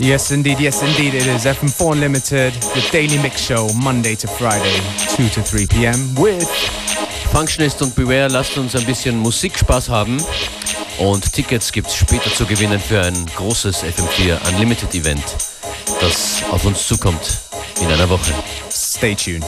[0.00, 0.60] Yes, indeed.
[0.60, 1.14] Yes, indeed.
[1.14, 4.78] It is FM4 Unlimited, the daily mix show, Monday to Friday,
[5.16, 6.14] 2 to 3 p.m.
[6.14, 6.46] with
[7.32, 8.28] Functionist und Beware.
[8.28, 10.22] Lasst uns ein bisschen Musikspaß haben.
[10.98, 15.24] Und Tickets gibt es später zu gewinnen für ein großes FM4 Unlimited Event,
[16.00, 17.40] das auf uns zukommt
[17.80, 18.32] in einer Woche.
[18.70, 19.44] Stay tuned.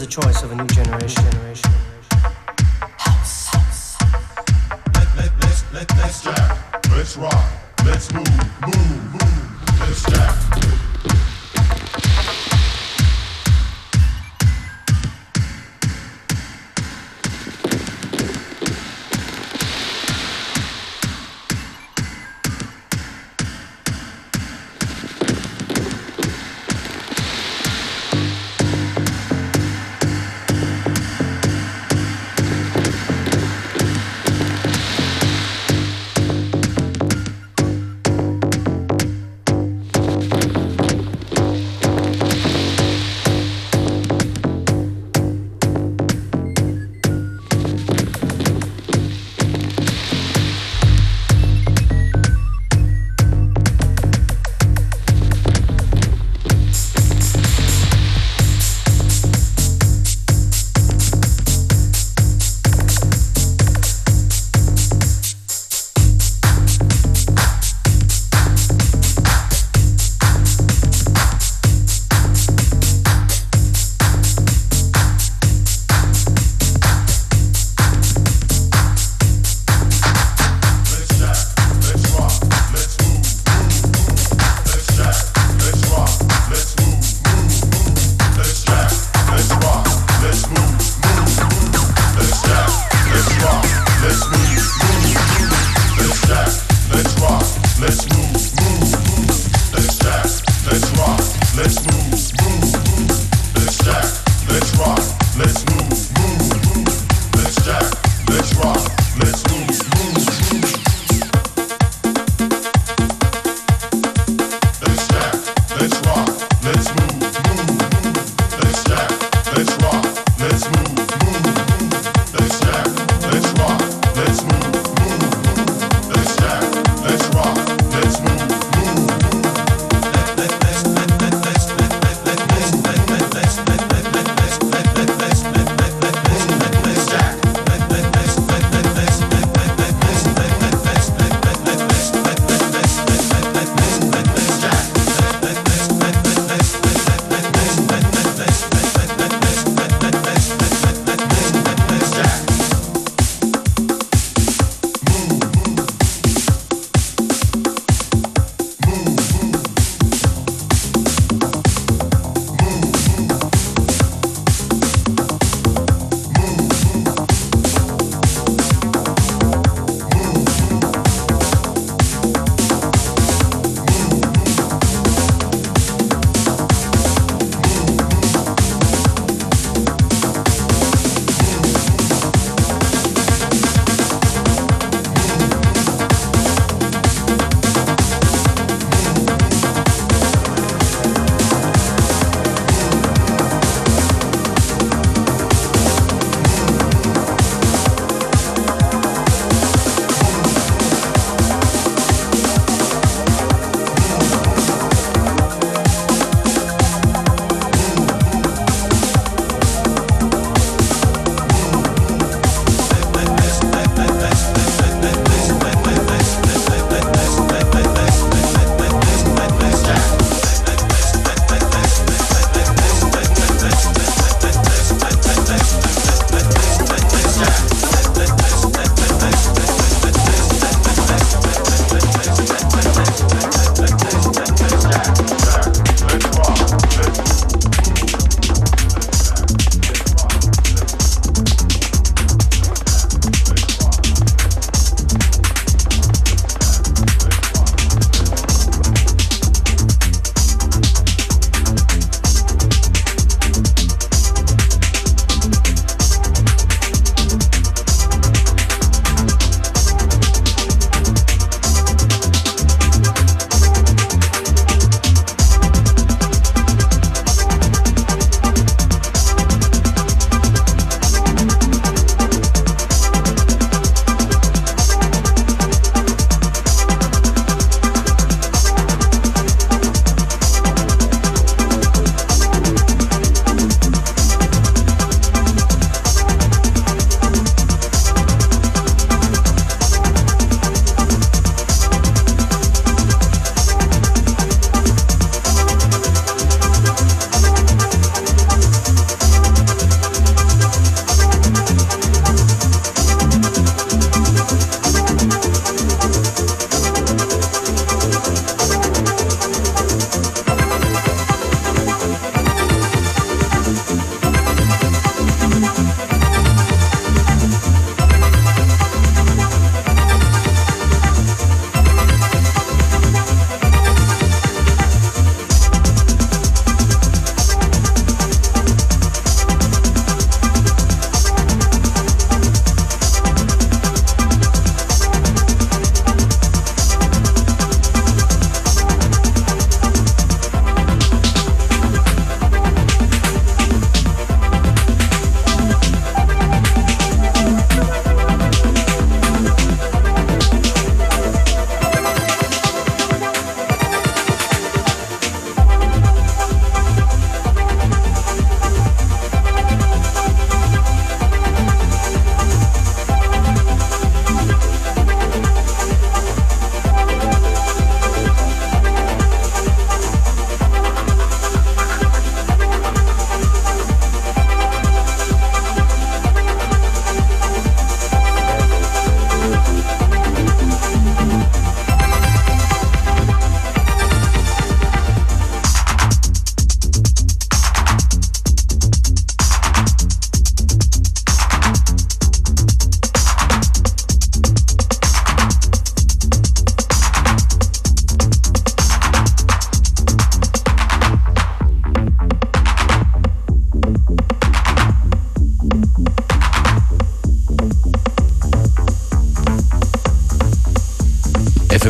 [0.00, 1.24] Is a choice of a new generation.
[1.32, 1.70] generation.
[2.98, 3.96] House.
[4.94, 7.44] Let, let, let's, let, let's jack, let's rock,
[7.84, 8.28] let's move,
[8.66, 10.87] move, move, let's jack.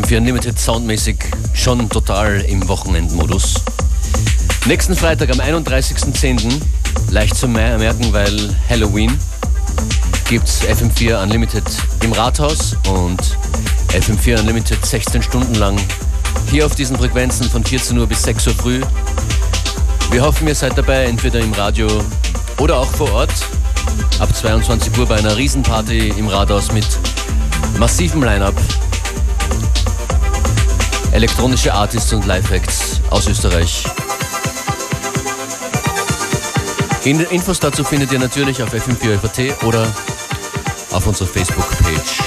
[0.08, 1.16] FM4 Unlimited soundmäßig
[1.52, 3.56] schon total im Wochenendmodus.
[4.64, 6.50] Nächsten Freitag am 31.10.,
[7.10, 9.18] leicht zu merken, weil Halloween,
[10.26, 11.64] gibt's FM4 Unlimited
[12.02, 13.20] im Rathaus und
[13.88, 15.76] FM4 Unlimited 16 Stunden lang
[16.50, 18.80] hier auf diesen Frequenzen von 14 Uhr bis 6 Uhr früh.
[20.10, 21.86] Wir hoffen, ihr seid dabei, entweder im Radio
[22.58, 23.34] oder auch vor Ort.
[24.20, 26.86] Ab 22 Uhr bei einer Riesenparty im Rathaus mit
[27.78, 28.54] massivem Line-Up.
[31.12, 33.84] Elektronische Artists und Live-Acts aus Österreich.
[37.04, 39.86] Infos dazu findet ihr natürlich auf fm4fat oder
[40.92, 42.22] auf unserer Facebook-Page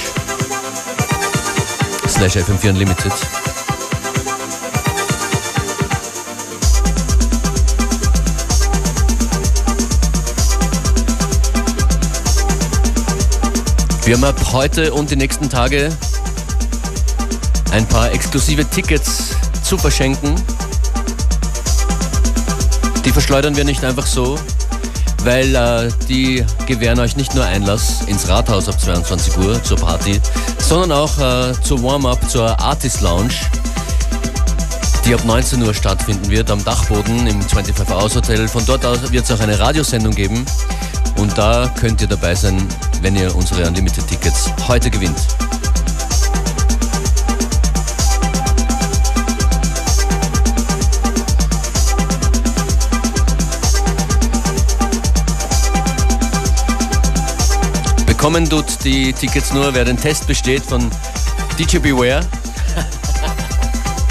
[2.08, 3.12] slash fm4 unlimited.
[14.04, 15.96] Wir haben ab heute und die nächsten Tage
[17.72, 20.34] ein paar exklusive Tickets zu verschenken.
[23.04, 24.38] Die verschleudern wir nicht einfach so,
[25.24, 30.20] weil äh, die gewähren euch nicht nur Einlass ins Rathaus ab 22 Uhr zur Party,
[30.58, 33.34] sondern auch äh, zur Warm-up zur Artist Lounge,
[35.04, 38.46] die ab 19 Uhr stattfinden wird am Dachboden im 25 Hours Hotel.
[38.48, 40.44] Von dort aus wird es auch eine Radiosendung geben
[41.16, 42.66] und da könnt ihr dabei sein,
[43.00, 45.18] wenn ihr unsere Unlimited Tickets heute gewinnt.
[58.22, 60.88] Bekommen tut die Tickets nur, wer den Test besteht von
[61.58, 62.20] DJ Beware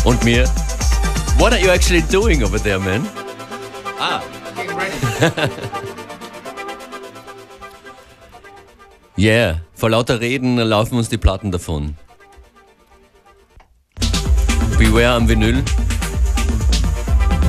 [0.04, 0.44] und mir.
[1.38, 3.08] What are you actually doing over there, man?
[3.98, 4.22] Ah.
[4.54, 5.52] Getting ready.
[9.16, 11.96] Yeah, vor lauter Reden laufen uns die Platten davon.
[14.78, 15.64] Beware am Vinyl.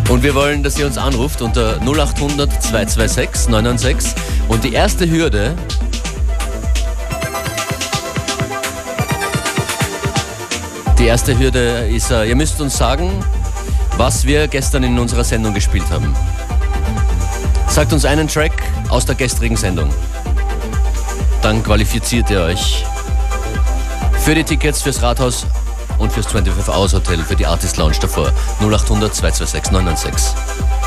[0.09, 4.15] Und wir wollen, dass ihr uns anruft unter 0800 226 996.
[4.47, 5.57] Und die erste Hürde
[11.03, 13.11] Die erste Hürde ist, äh, ihr müsst uns sagen,
[13.99, 16.17] was wir gestern in unserer Sendung gespielt haben.
[17.69, 19.91] Sagt uns einen Track aus der gestrigen Sendung
[21.43, 22.85] dann qualifiziert ihr euch
[24.21, 25.45] für die Tickets fürs Rathaus
[25.99, 28.33] und fürs 25 Hours Hotel für die Artist Lounge davor.
[28.61, 30.82] 0800 226 996.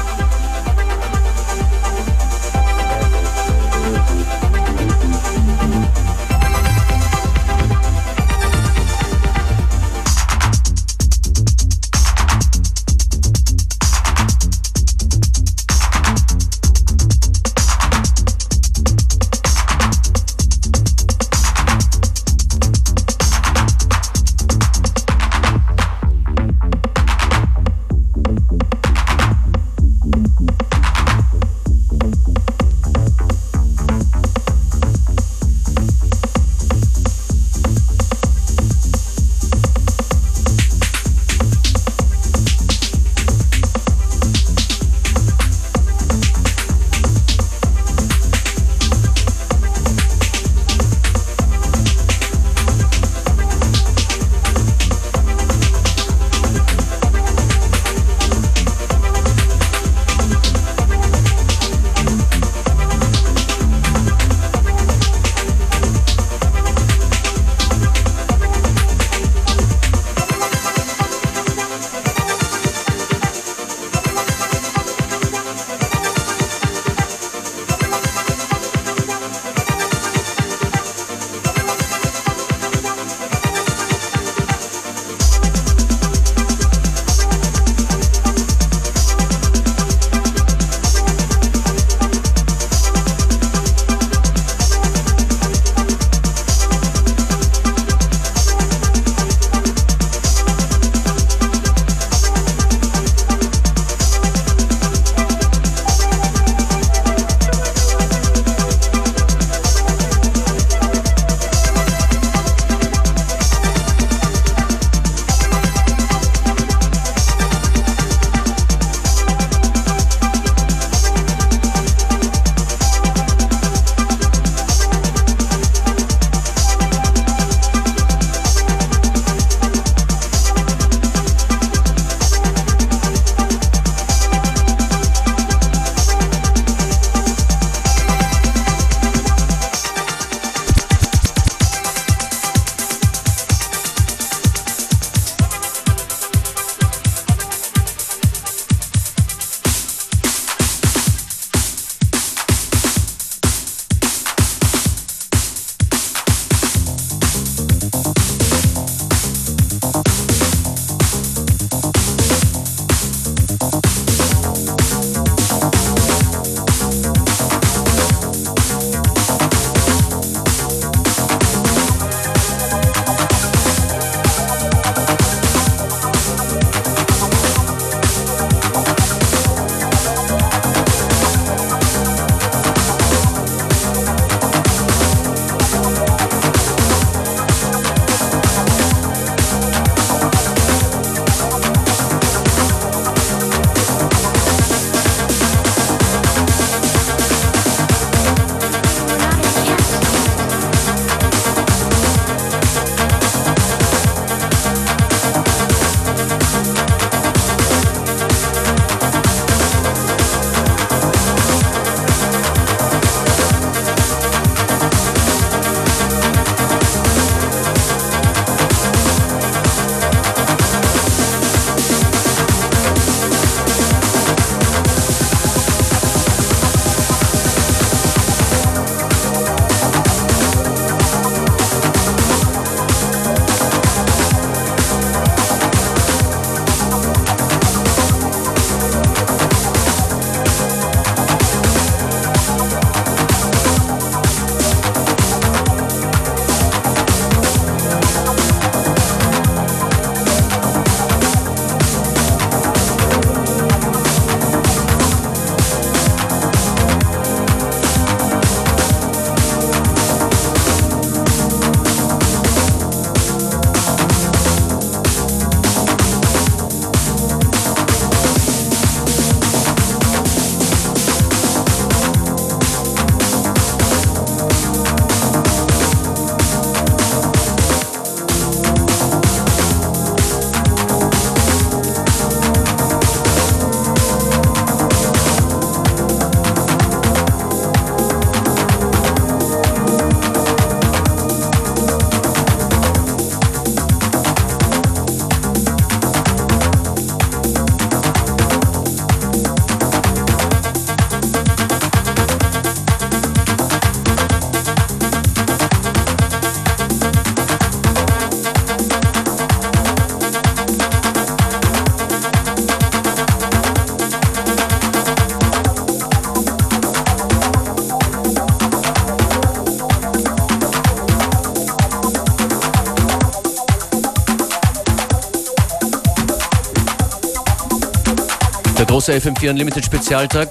[329.06, 330.50] große FM4 Unlimited Spezialtag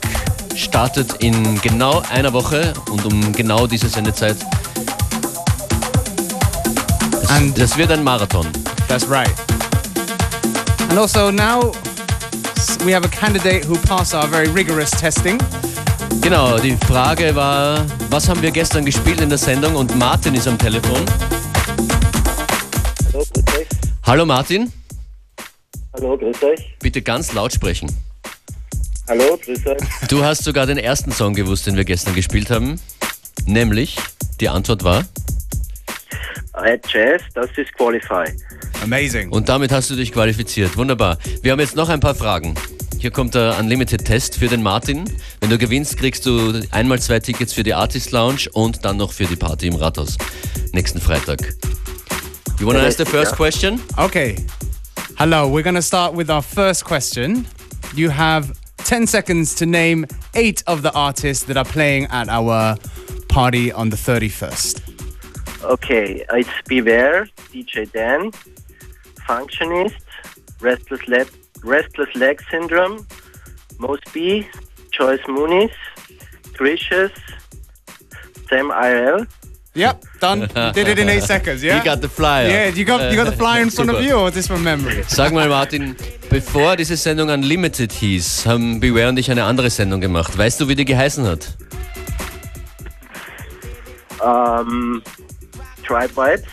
[0.55, 4.37] startet in genau einer Woche und um genau diese Sendezeit.
[7.11, 8.47] Das, And- das wird ein Marathon.
[8.87, 9.33] That's right.
[10.89, 11.73] And also now
[12.85, 15.37] we have a candidate who passed our very rigorous testing.
[16.21, 20.47] Genau, die Frage war, was haben wir gestern gespielt in der Sendung und Martin ist
[20.47, 21.05] am Telefon.
[23.13, 23.67] Hallo, grüß euch.
[24.05, 24.73] Hallo Martin,
[25.95, 26.77] Hallo, grüß euch.
[26.79, 27.91] bitte ganz laut sprechen.
[29.09, 29.79] Hallo, grüß euch.
[30.09, 32.81] Du hast sogar den ersten Song gewusst, den wir gestern gespielt haben.
[33.47, 33.99] Nämlich,
[34.41, 35.05] die Antwort war,
[36.65, 38.25] Äh, Jazz, das ist Qualify.
[38.83, 39.31] Amazing.
[39.31, 40.77] und damit hast du dich qualifiziert.
[40.77, 41.19] Wunderbar.
[41.43, 42.55] Wir haben jetzt noch ein paar Fragen.
[42.99, 45.05] Hier kommt der Unlimited-Test für den Martin.
[45.41, 49.13] Wenn du gewinnst, kriegst du einmal zwei Tickets für die Artist Lounge und dann noch
[49.13, 50.17] für die Party im Rathaus.
[50.73, 51.41] Nächsten Freitag.
[52.61, 53.37] You wanna ask the first Ja.
[53.37, 53.81] question?
[53.97, 54.37] Okay.
[55.17, 57.47] Hello, we're to start with our first question.
[57.95, 58.53] You have
[58.85, 62.77] 10 seconds to name eight of the artists that are playing at our
[63.29, 65.65] party on the 31st.
[65.65, 68.31] Okay, it's Beware, DJ Dan,
[69.27, 70.05] Functionist,
[70.61, 71.27] Restless Leg,
[71.63, 73.07] Restless Leg Syndrome,
[73.79, 74.47] Mos B,
[74.91, 75.73] Joyce Muniz,
[76.53, 77.13] Gricious,
[78.51, 79.27] Sam IRL.
[79.77, 80.49] Yep, done.
[80.73, 81.79] Did it in eight seconds, yeah?
[81.79, 82.49] You got the flyer.
[82.49, 85.03] yeah, you got, you got the flyer in front of you this from memory?
[85.09, 85.97] Sag mal, Martin,
[86.31, 90.39] bevor diese Sendung Unlimited hieß, haben Beware und ich eine andere Sendung gemacht.
[90.39, 91.57] Weißt du, wie die geheißen hat?
[94.25, 95.03] Ähm,
[95.85, 96.45] Tribe Vibes.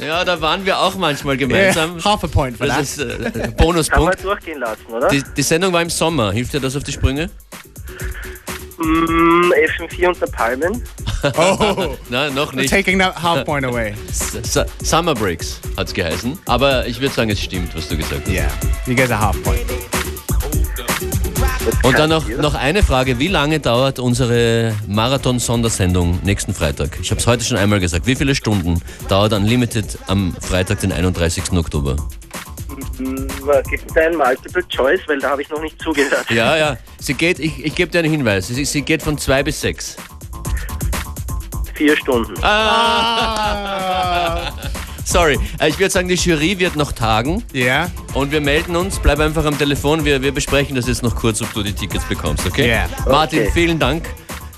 [0.00, 2.04] Ja, da waren wir auch manchmal Yeah, gemeinsam.
[2.04, 2.80] half a point for that.
[2.80, 4.24] Das ist äh, Kann man Bonuspunkt.
[4.24, 5.08] durchgehen lassen, oder?
[5.08, 6.32] Die, die Sendung war im Sommer.
[6.32, 7.30] Hilft dir das auf die Sprünge?
[8.78, 10.82] Mm, FM4 unter Palmen.
[11.38, 12.70] oh, Nein, noch nicht.
[12.70, 13.94] taking that half point away.
[14.12, 16.38] Su- Summer Breaks hat's geheißen.
[16.46, 18.32] Aber ich würde sagen, es stimmt, was du gesagt hast.
[18.32, 18.50] Yeah,
[18.86, 19.60] you get a half point.
[21.82, 23.18] Und dann noch, noch eine Frage.
[23.18, 26.96] Wie lange dauert unsere Marathon-Sondersendung nächsten Freitag?
[27.00, 28.06] Ich habe es heute schon einmal gesagt.
[28.06, 31.52] Wie viele Stunden dauert Unlimited am Freitag, den 31.
[31.52, 31.96] Oktober?
[32.98, 35.00] Gibt es da ein Multiple Choice?
[35.06, 36.30] Weil da habe ich noch nicht zugehört.
[36.30, 36.76] Ja, ja.
[36.98, 38.48] Sie geht, ich, ich gebe dir einen Hinweis.
[38.48, 39.96] Sie, sie geht von zwei bis sechs.
[41.74, 42.34] Vier Stunden.
[45.04, 45.38] Sorry.
[45.60, 48.98] Äh, Ich würde sagen, die Jury wird noch tagen Yeah, und wir melden uns.
[48.98, 50.04] Bleib einfach am Telefon.
[50.04, 52.66] Wir, wir besprechen das jetzt noch kurz, ob du die Tickets bekommst, okay?
[52.66, 52.88] Yeah.
[53.06, 53.50] Martin, Okay.
[53.52, 54.04] vielen Dank.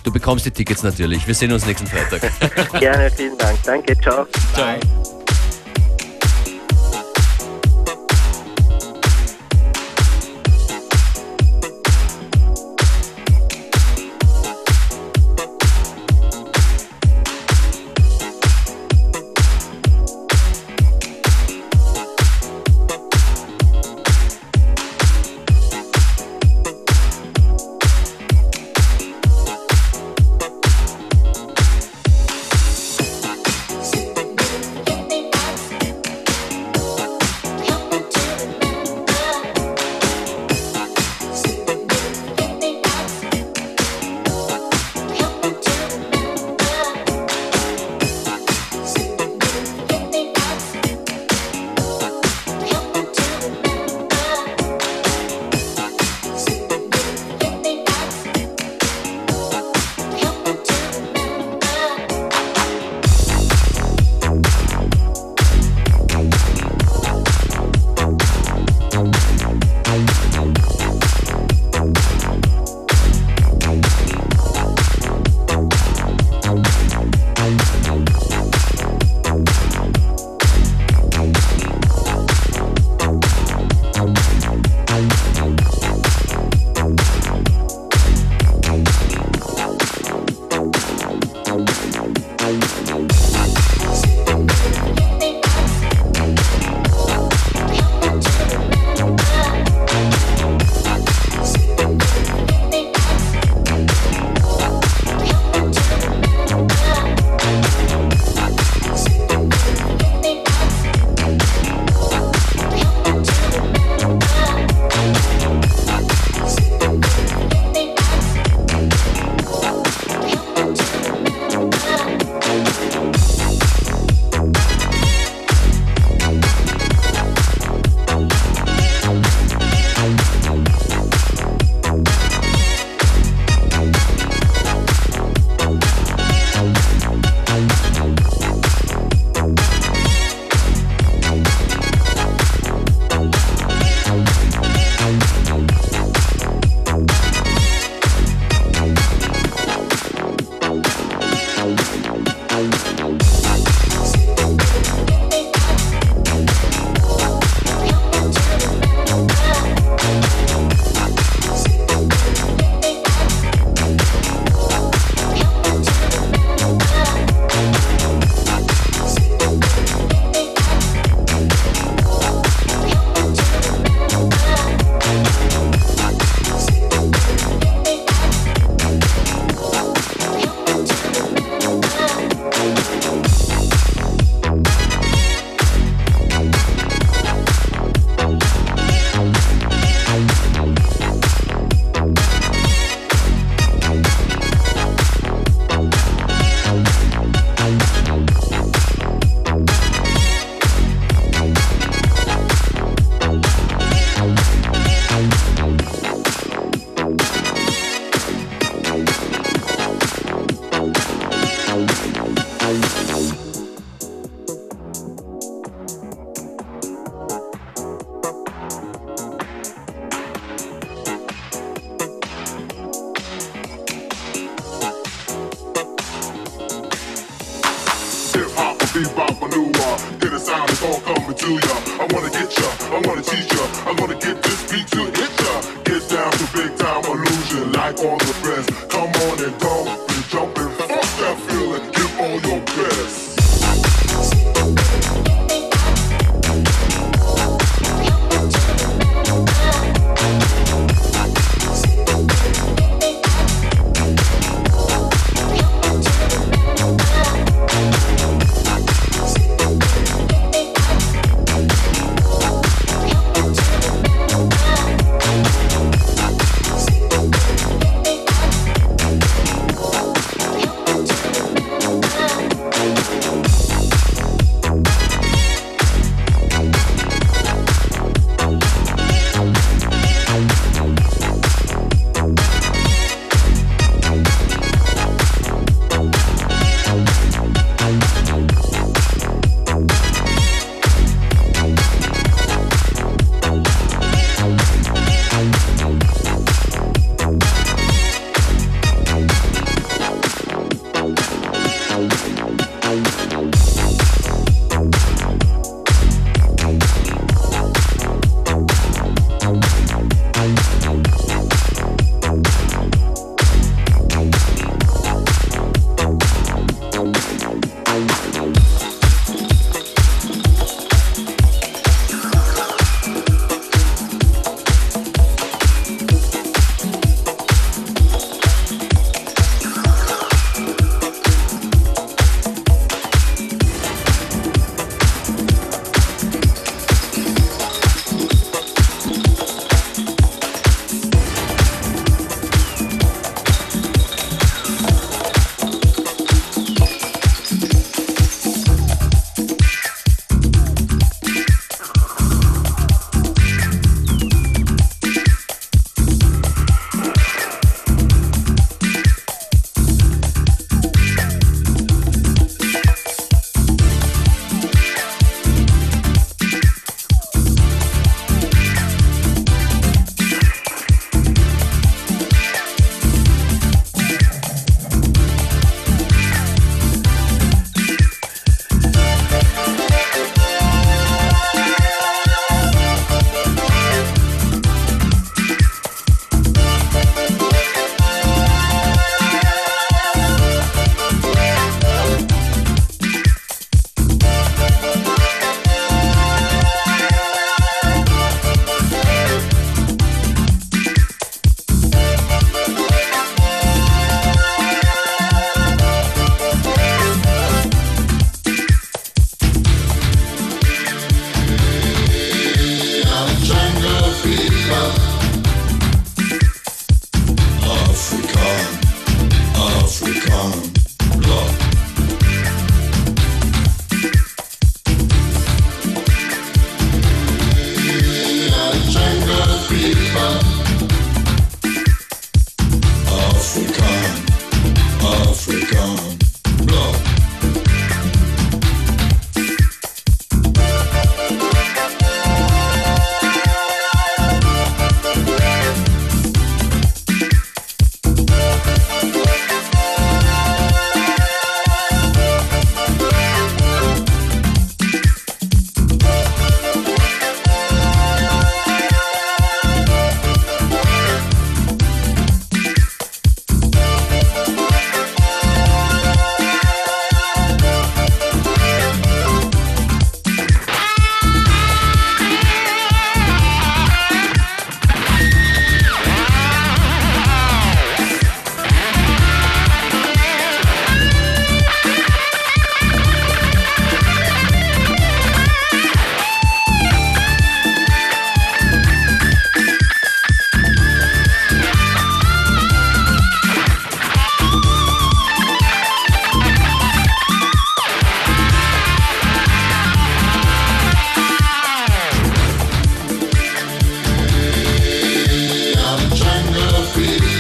[0.05, 1.27] Du bekommst die Tickets natürlich.
[1.27, 2.31] Wir sehen uns nächsten Freitag.
[2.81, 3.59] Gerne, vielen Dank.
[3.65, 4.27] Danke, ciao.
[4.55, 4.79] Ciao.
[4.81, 5.18] Thank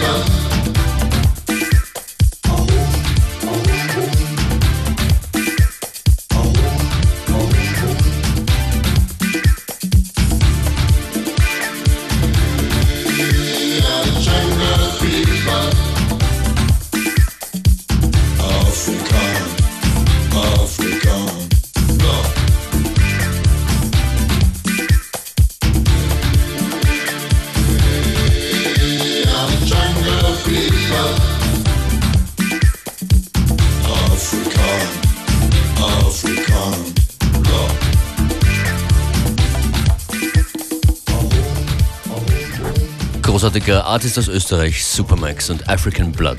[0.01, 0.38] love.
[43.69, 46.39] Großartiger Artist aus Österreich, Supermax und African Blood.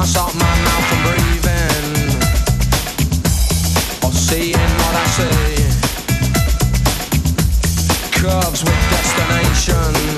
[0.00, 2.12] I stop my mouth from breathing
[4.04, 5.56] or seeing what I see.
[8.12, 10.17] Curves with destination.